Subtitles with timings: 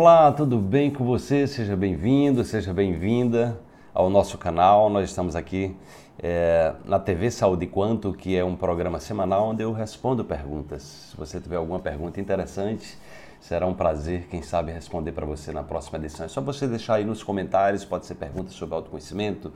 [0.00, 1.44] Olá, tudo bem com você?
[1.48, 3.58] Seja bem-vindo, seja bem-vinda
[3.92, 4.88] ao nosso canal.
[4.88, 5.74] Nós estamos aqui
[6.22, 10.82] é, na TV Saúde Quanto, que é um programa semanal onde eu respondo perguntas.
[10.82, 12.96] Se você tiver alguma pergunta interessante,
[13.40, 16.26] será um prazer, quem sabe, responder para você na próxima edição.
[16.26, 19.52] É só você deixar aí nos comentários, pode ser perguntas sobre autoconhecimento,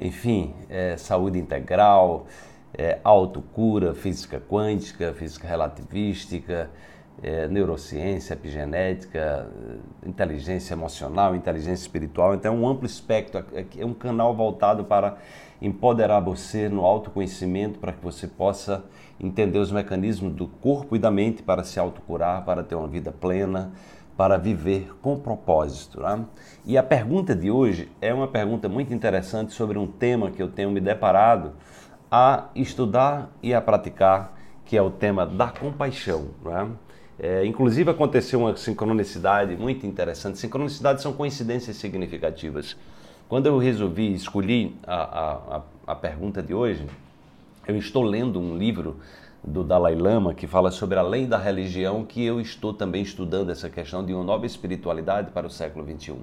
[0.00, 2.26] enfim, é, saúde integral,
[2.72, 6.70] é, autocura, física quântica, física relativística
[7.22, 9.48] é, neurociência, epigenética,
[10.04, 12.34] inteligência emocional, inteligência espiritual.
[12.34, 15.18] Então é um amplo espectro, é, é um canal voltado para
[15.60, 18.84] empoderar você no autoconhecimento para que você possa
[19.18, 23.12] entender os mecanismos do corpo e da mente para se autocurar, para ter uma vida
[23.12, 23.72] plena,
[24.16, 26.00] para viver com propósito.
[26.00, 26.24] Né?
[26.64, 30.48] E a pergunta de hoje é uma pergunta muito interessante sobre um tema que eu
[30.48, 31.52] tenho me deparado
[32.10, 36.28] a estudar e a praticar, que é o tema da compaixão.
[36.44, 36.68] Né?
[37.18, 40.38] É, inclusive aconteceu uma sincronicidade muito interessante.
[40.38, 42.76] Sincronicidades são coincidências significativas.
[43.28, 46.86] Quando eu resolvi escolher a, a, a pergunta de hoje,
[47.66, 48.96] eu estou lendo um livro
[49.42, 53.50] do Dalai Lama que fala sobre a lei da religião, que eu estou também estudando
[53.50, 56.18] essa questão de uma nova espiritualidade para o século 21.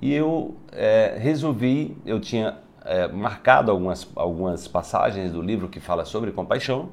[0.00, 6.04] E eu é, resolvi, eu tinha é, marcado algumas, algumas passagens do livro que fala
[6.04, 6.90] sobre compaixão,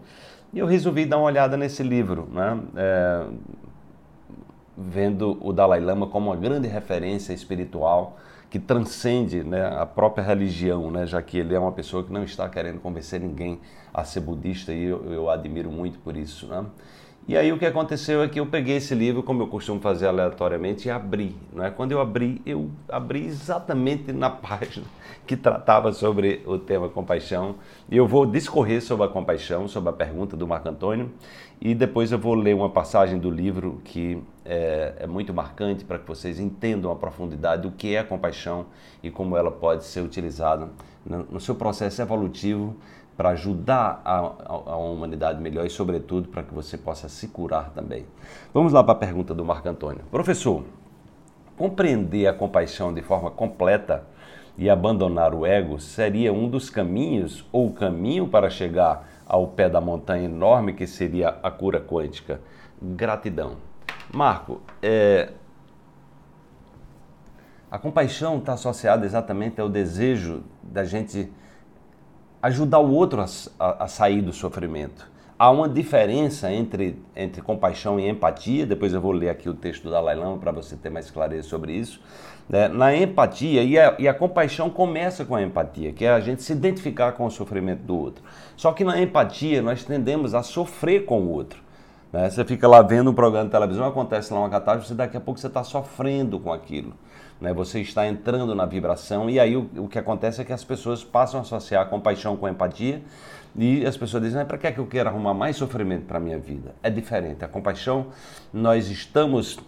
[0.53, 2.59] e eu resolvi dar uma olhada nesse livro, né?
[2.75, 3.25] É,
[4.77, 8.17] vendo o Dalai Lama como uma grande referência espiritual
[8.49, 12.23] que transcende né, a própria religião, né, já que ele é uma pessoa que não
[12.23, 13.59] está querendo convencer ninguém
[13.93, 16.47] a ser budista e eu, eu admiro muito por isso.
[16.47, 16.65] Né?
[17.27, 20.07] E aí o que aconteceu é que eu peguei esse livro, como eu costumo fazer
[20.07, 21.35] aleatoriamente, e abri.
[21.53, 21.69] Não é?
[21.69, 24.85] Quando eu abri, eu abri exatamente na página
[25.25, 27.55] que tratava sobre o tema compaixão.
[27.89, 31.11] E eu vou discorrer sobre a compaixão, sobre a pergunta do Marco Antônio,
[31.61, 35.99] e depois eu vou ler uma passagem do livro que é, é muito marcante para
[35.99, 38.65] que vocês entendam a profundidade do que é a compaixão
[39.03, 40.69] e como ela pode ser utilizada
[41.05, 42.75] no, no seu processo evolutivo
[43.21, 47.69] para ajudar a, a, a, humanidade melhor e, sobretudo, para que você possa se curar
[47.69, 48.03] também.
[48.51, 50.01] Vamos lá para a pergunta do Marco Antônio.
[50.09, 50.63] Professor,
[51.55, 54.03] compreender a compaixão de forma completa
[54.57, 59.79] e abandonar o ego seria um dos caminhos ou caminho para chegar ao pé da
[59.79, 62.41] montanha enorme que seria a cura quântica?
[62.81, 63.57] Gratidão.
[64.11, 65.29] Marco, é,
[67.69, 71.31] a compaixão está associada exatamente ao desejo da gente
[72.41, 73.25] ajudar o outro a,
[73.59, 75.09] a, a, sair do sofrimento.
[75.37, 79.83] Há uma diferença entre, entre compaixão e empatia, depois eu vou ler aqui o texto
[79.83, 81.99] do Dalai Lama para você ter mais clareza sobre isso.
[82.47, 82.67] Né?
[82.67, 86.43] Na empatia, e a, e a compaixão começa com a empatia, que é a gente
[86.43, 88.23] se identificar com o sofrimento do outro.
[88.55, 91.59] Só que na empatia nós tendemos a sofrer com o outro.
[92.11, 92.29] Né?
[92.29, 95.39] Você fica lá vendo um programa de televisão, acontece lá uma catástrofe, daqui a pouco
[95.39, 96.93] você está sofrendo com aquilo
[97.41, 97.51] né?
[97.51, 101.03] você está entrando na vibração e aí o, o, que acontece é que as pessoas
[101.03, 103.01] passam a associar compaixão com empatia
[103.57, 106.21] e as pessoas dizem, para que é que eu quero arrumar mais sofrimento para a
[106.21, 106.73] minha vida?
[106.81, 107.43] É diferente.
[107.43, 108.07] A compaixão,
[108.53, 109.59] nós estamos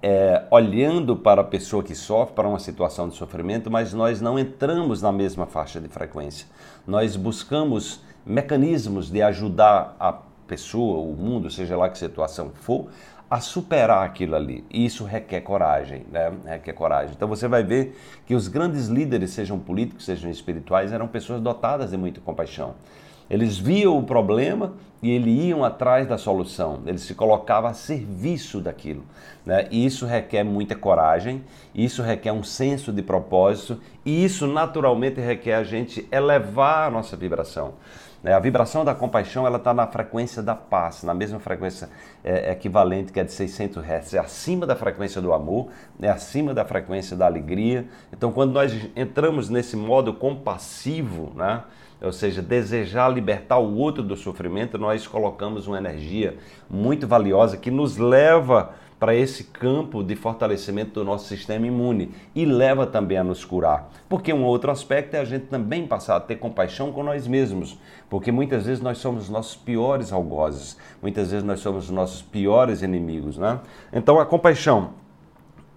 [0.00, 4.38] é, olhando para a pessoa que sofre, para uma situação de sofrimento, mas nós não
[4.38, 6.46] entramos na mesma faixa de frequência.
[6.86, 10.12] Nós buscamos mecanismos de ajudar a
[10.48, 12.88] pessoa, o mundo, seja lá que situação for,
[13.30, 14.64] a superar aquilo ali.
[14.70, 16.32] E isso requer coragem, né?
[16.46, 17.12] Requer coragem.
[17.14, 21.90] Então você vai ver que os grandes líderes, sejam políticos, sejam espirituais, eram pessoas dotadas
[21.90, 22.74] de muita compaixão.
[23.28, 24.72] Eles viam o problema
[25.02, 26.80] e eles iam atrás da solução.
[26.86, 29.04] Eles se colocavam a serviço daquilo.
[29.44, 29.68] Né?
[29.70, 31.44] E isso requer muita coragem,
[31.74, 37.16] isso requer um senso de propósito e isso naturalmente requer a gente elevar a nossa
[37.16, 37.74] vibração.
[38.28, 38.34] Né?
[38.34, 41.88] A vibração da compaixão ela está na frequência da paz, na mesma frequência
[42.22, 46.52] é, equivalente que é de 600 Hz, é acima da frequência do amor, é acima
[46.52, 47.86] da frequência da alegria.
[48.12, 51.62] Então, quando nós entramos nesse modo compassivo, né?
[52.00, 56.36] Ou seja, desejar libertar o outro do sofrimento, nós colocamos uma energia
[56.70, 62.44] muito valiosa que nos leva para esse campo de fortalecimento do nosso sistema imune e
[62.44, 63.90] leva também a nos curar.
[64.08, 67.78] Porque um outro aspecto é a gente também passar a ter compaixão com nós mesmos,
[68.10, 72.22] porque muitas vezes nós somos os nossos piores algozes, muitas vezes nós somos os nossos
[72.22, 73.60] piores inimigos, né?
[73.92, 74.90] Então a compaixão,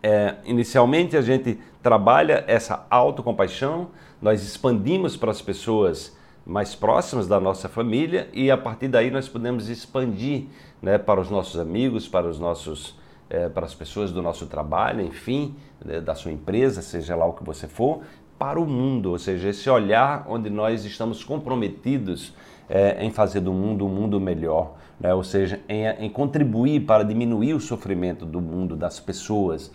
[0.02, 6.16] é, inicialmente a gente trabalha essa autocompaixão, nós expandimos para as pessoas
[6.46, 10.46] mais próximas da nossa família e a partir daí nós podemos expandir
[10.82, 13.00] né, para os nossos amigos, para os nossos
[13.30, 17.32] é, para as pessoas do nosso trabalho, enfim, né, da sua empresa, seja lá o
[17.32, 18.02] que você for,
[18.38, 22.34] para o mundo, ou seja, esse olhar onde nós estamos comprometidos
[22.68, 25.14] é, em fazer do mundo um mundo melhor, né?
[25.14, 29.72] ou seja, em, em contribuir para diminuir o sofrimento do mundo, das pessoas.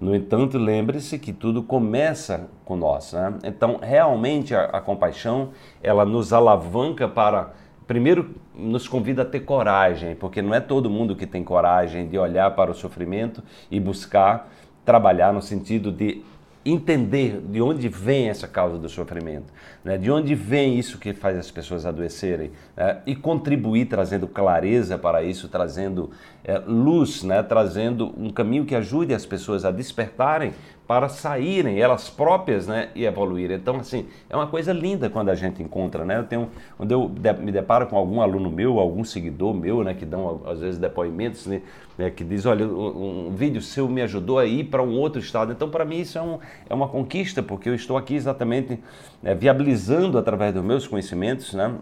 [0.00, 3.12] No entanto, lembre-se que tudo começa com nós.
[3.12, 3.34] Né?
[3.44, 5.50] Então, realmente, a, a, compaixão
[5.82, 7.52] ela nos alavanca para,
[7.86, 12.18] primeiro, nos convida a ter coragem, porque não é todo mundo que tem coragem de
[12.18, 14.50] olhar para o sofrimento e buscar
[14.86, 16.24] trabalhar no sentido de
[16.64, 19.52] entender de onde vem essa causa do sofrimento,
[19.82, 19.96] né?
[19.96, 22.98] de onde vem isso que faz as pessoas adoecerem né?
[23.06, 26.10] e contribuir trazendo clareza para isso, trazendo
[26.44, 27.42] é, luz, né?
[27.42, 30.52] trazendo um caminho que ajude as pessoas a despertarem
[30.90, 33.56] para saírem elas próprias né, e evoluírem.
[33.56, 36.18] Então, assim, é uma coisa linda quando a gente encontra, né?
[36.18, 37.08] Eu tenho, quando eu
[37.38, 41.46] me deparo com algum aluno meu, algum seguidor meu, né, que dão às vezes depoimentos,
[41.46, 41.62] né,
[41.96, 45.20] né que diz, olha, um, um, vídeo seu me ajudou a ir para um outro
[45.20, 45.52] estado.
[45.52, 48.76] Então, para mim isso é, um, é uma conquista, porque eu estou aqui exatamente
[49.22, 51.72] né, viabilizando através dos meus conhecimentos, né?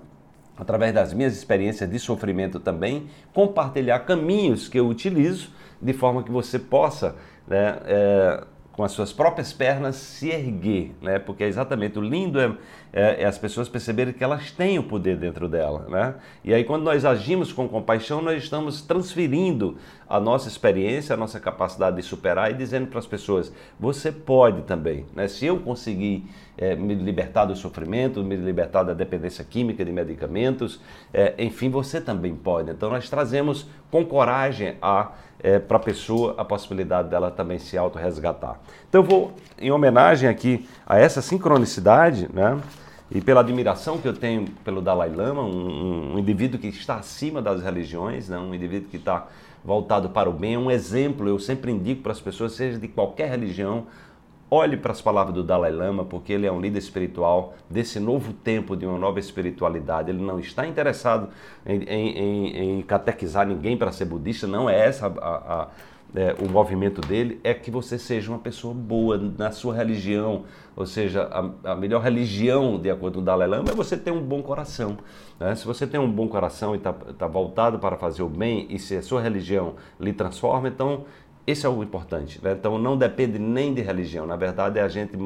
[0.55, 5.50] através das minhas experiências de sofrimento também, compartilhar caminhos que eu utilizo
[5.81, 7.16] de forma que você possa
[7.46, 8.44] né, é,
[8.79, 11.19] com as suas próprias pernas se erguer, né?
[11.19, 12.55] Porque é exatamente o lindo é,
[12.93, 16.15] é, é, as pessoas perceberem que elas têm o poder dentro dela, né?
[16.45, 19.77] E aí quando nós agimos com compaixão, nós estamos transferindo
[20.09, 24.63] a nossa experiência, a nossa capacidade de superar e dizendo para as pessoas: você pode
[24.63, 25.27] também, né?
[25.27, 30.81] Se eu conseguir é, me libertar do sofrimento, me libertar da dependência química de medicamentos,
[31.13, 32.71] é, enfim, você também pode.
[32.71, 35.11] Então nós trazemos com coragem a
[35.43, 38.58] é, para a pessoa a possibilidade dela também se auto-resgatar.
[38.88, 42.58] Então vou, em homenagem aqui a essa sincronicidade, né,
[43.11, 47.40] e pela admiração que eu tenho pelo Dalai Lama, um, um indivíduo que está acima
[47.40, 49.26] das religiões, né, um indivíduo que está
[49.64, 53.31] voltado para o bem, um exemplo, eu sempre indico para as pessoas, seja de qualquer
[53.31, 53.87] religião,
[54.50, 58.33] Olhe para as palavras do Dalai Lama, porque ele é um líder espiritual desse novo
[58.33, 60.11] tempo, de uma nova espiritualidade.
[60.11, 61.29] Ele não está interessado
[61.67, 65.69] em, em, em catequizar ninguém para ser budista, não é essa a, a,
[66.15, 67.39] é, o movimento dele.
[67.45, 72.01] É que você seja uma pessoa boa na sua religião, ou seja, a, a melhor
[72.01, 74.97] religião, de acordo com o Dalai Lama, é você ter um bom coração.
[75.39, 75.55] Né?
[75.56, 78.79] Se você tem um bom coração e está tá voltado para fazer o bem, e
[78.79, 81.05] se a sua religião lhe transforma, então
[81.50, 82.39] esse é o importante.
[82.43, 82.53] Né?
[82.53, 84.27] Então não depende nem de religião.
[84.27, 85.17] Na verdade, é a gente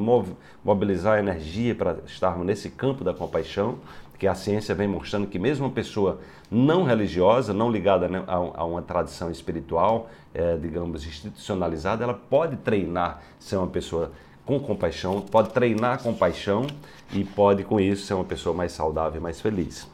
[0.63, 3.79] mobilizar a energia para estarmos nesse campo da compaixão,
[4.17, 8.63] que a ciência vem mostrando que mesmo uma pessoa não religiosa, não ligada né, a,
[8.63, 14.13] uma tradição espiritual, é, digamos, institucionalizada, ela pode treinar ser uma pessoa
[14.45, 16.65] com compaixão, pode treinar compaixão
[17.11, 19.91] e pode, com isso, ser uma pessoa mais saudável e mais feliz.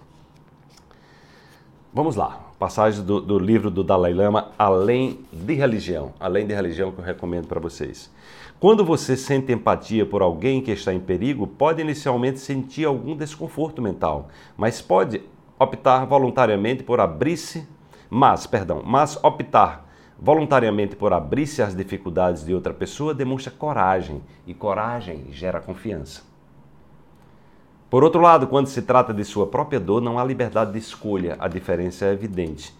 [1.91, 6.13] Vamos lá passagem do, do, livro do Dalai Lama, Além de Religião.
[6.19, 8.11] Além de Religião, que eu recomendo para vocês.
[8.59, 13.81] Quando você sente empatia por alguém que está em perigo, pode inicialmente sentir algum desconforto
[13.81, 14.27] mental,
[14.57, 15.21] mas pode
[15.57, 17.65] optar voluntariamente por abrir-se,
[18.09, 19.89] mas, perdão, mas optar
[20.19, 26.23] voluntariamente por abrir-se às dificuldades de outra pessoa demonstra coragem, e coragem gera confiança.
[27.89, 31.35] Por outro lado, quando se trata de sua própria dor, não há liberdade de escolha,
[31.39, 32.71] a diferença é evidente.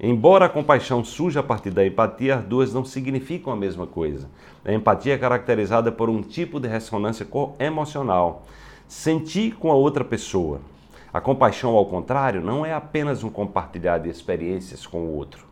[0.00, 4.28] Embora a compaixão surja a partir da empatia, as duas não significam a mesma coisa.
[4.64, 7.24] A empatia é caracterizada por um tipo de ressonância
[7.60, 8.44] emocional,
[8.88, 10.60] sentir com a outra pessoa.
[11.14, 15.46] A compaixão, ao contrário, não é apenas um compartilhar de experiências com o outro,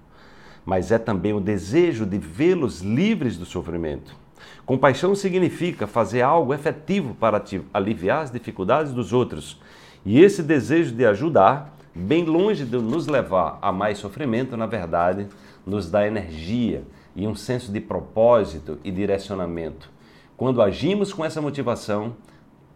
[0.67, 4.24] mas é também o desejo de vê-los livres do sofrimento.
[4.67, 7.43] Compaixão significa fazer algo efetivo para
[7.73, 9.61] aliviar as dificuldades dos outros.
[10.05, 15.27] E esse desejo de ajudar, bem longe de nos levar a mais sofrimento, na verdade,
[15.67, 16.83] nos dá energia
[17.15, 19.91] e um senso de propósito e direcionamento.
[20.37, 22.17] Quando agimos com essa motivação,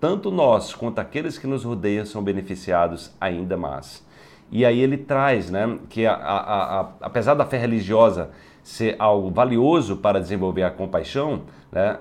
[0.00, 4.06] tanto nós quanto aqueles que nos rodeiam são beneficiados ainda mais.
[4.50, 8.30] E aí ele traz né, que, a, a, a, apesar da fé religiosa
[8.68, 11.98] ser algo valioso para desenvolver a compaixão, né,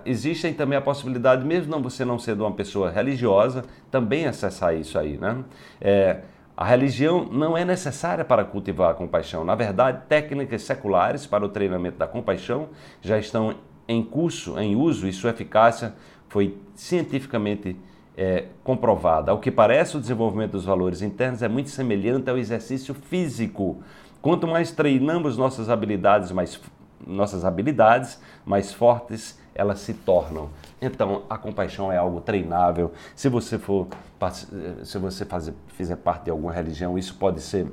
[0.58, 5.18] também a possibilidade, mesmo não você não sendo uma pessoa religiosa, também acessar isso aí.
[5.18, 5.46] Né?
[5.80, 6.18] É,
[6.58, 9.46] a religião não é necessária para cultivar a compaixão.
[9.46, 12.68] Na verdade, técnicas seculares para o treinamento da compaixão
[13.02, 13.56] já estão
[13.88, 15.94] em curso, em uso, e sua eficácia
[16.28, 17.78] foi cientificamente
[18.18, 19.32] é, comprovada.
[19.32, 23.82] Ao que parece, o desenvolvimento dos valores internos é muito semelhante ao exercício físico.
[24.28, 26.60] Quanto mais treinamos nossas habilidades, mais
[27.08, 30.50] nossas habilidades mais fortes elas se tornam.
[30.82, 32.92] Então, a compaixão é algo treinável.
[33.16, 33.88] Se você for,
[34.84, 37.72] se você fazer, fizer parte de alguma religião, isso pode ser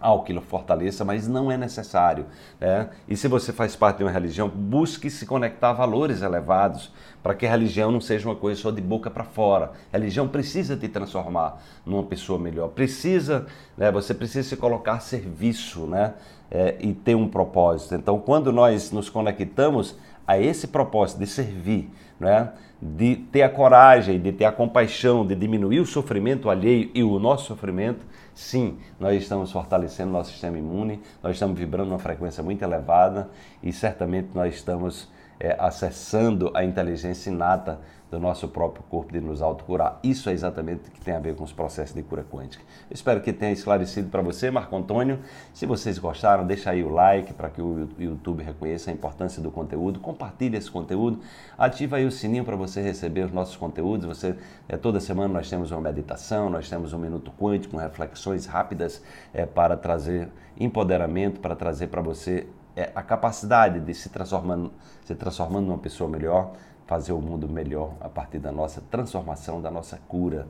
[0.00, 2.26] algo que fortaleça, mas não é necessário.
[2.60, 2.88] Né?
[3.08, 7.34] E se você faz parte de uma religião, busque se conectar a valores elevados, para
[7.34, 9.72] que a religião não seja uma coisa só de boca para fora.
[9.92, 15.00] A religião precisa te transformar numa pessoa melhor, precisa, né, você precisa se colocar a
[15.00, 16.14] serviço né,
[16.50, 17.94] é, e ter um propósito.
[17.94, 24.20] Então, quando nós nos conectamos a esse propósito de servir, né, de ter a coragem,
[24.20, 28.04] de ter a compaixão, de diminuir o sofrimento alheio e o nosso sofrimento,
[28.34, 33.28] sim, nós estamos fortalecendo nosso sistema imune, nós estamos vibrando uma frequência muito elevada
[33.62, 39.42] e certamente nós estamos é, acessando a inteligência inata do nosso próprio corpo de nos
[39.42, 39.98] autocurar.
[40.02, 42.62] Isso é exatamente o que tem a ver com os processos de cura quântica.
[42.88, 45.18] Eu espero que tenha esclarecido para você, Marco Antônio.
[45.52, 49.50] Se vocês gostaram, deixa aí o like para que o YouTube reconheça a importância do
[49.50, 49.98] conteúdo.
[49.98, 51.18] Compartilhe esse conteúdo.
[51.58, 54.06] Ativa aí o sininho para você receber os nossos conteúdos.
[54.06, 54.36] Você
[54.68, 59.02] é, toda semana nós temos uma meditação, nós temos um minuto quântico, reflexões rápidas
[59.34, 60.28] é, para trazer
[60.58, 62.46] empoderamento, para trazer para você
[62.76, 64.70] é, a capacidade de se transformando,
[65.04, 66.52] se transformando numa pessoa melhor,
[66.86, 70.46] fazer o mundo melhor a partir da nossa transformação, da nossa cura.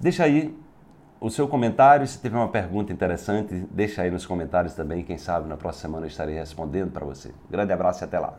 [0.00, 0.56] Deixa aí
[1.20, 5.48] o seu comentário, se tiver uma pergunta interessante, deixa aí nos comentários também, quem sabe
[5.48, 7.32] na próxima semana eu estarei respondendo para você.
[7.50, 8.38] Grande abraço e até lá.